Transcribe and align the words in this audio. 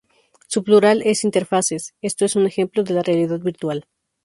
Su 0.47 0.63
plural 0.63 1.03
es 1.05 1.23
interfaces. 1.23 1.93
Esto 2.01 2.25
es 2.25 2.35
un 2.35 2.47
ejemplo 2.47 2.83
de 2.83 2.95
la 2.95 3.03
realidad 3.03 3.37
virtual. 3.39 3.85